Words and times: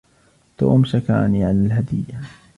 توم 0.57 0.83
شكرني 0.85 1.45
على 1.45 1.65
الهدية. 1.65 2.21